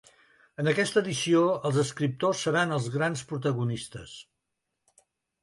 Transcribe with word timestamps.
En 0.61 0.69
aquesta 0.69 1.01
edició, 1.05 1.43
els 1.71 1.77
escriptors 1.81 2.41
seran 2.47 2.73
els 2.79 2.89
grans 2.97 3.23
protagonistes. 3.35 4.17